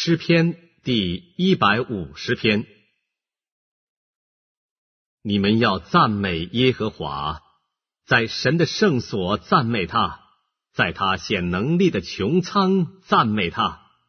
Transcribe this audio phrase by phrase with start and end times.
[0.00, 2.66] 诗篇第一百五十篇。
[5.22, 7.42] 你们要赞美耶和华
[8.06, 10.20] 在神的圣所赞美他
[10.72, 13.87] 在他显能力的穹苍赞美他。